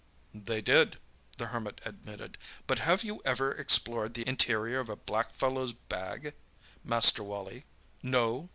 "They 0.33 0.61
did," 0.61 0.97
the 1.37 1.49
Hermit 1.49 1.79
admitted. 1.85 2.39
"But 2.65 2.79
have 2.79 3.03
you 3.03 3.21
ever 3.23 3.51
explored 3.51 4.15
the 4.15 4.27
interior 4.27 4.79
of 4.79 4.89
a 4.89 4.95
black 4.95 5.35
fellow's 5.35 5.73
bag, 5.73 6.33
Master 6.83 7.21
Wally? 7.21 7.65
No? 8.01 8.49